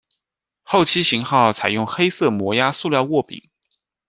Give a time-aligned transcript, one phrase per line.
[0.63, 3.51] 后期型号采用黑色模压塑料握柄。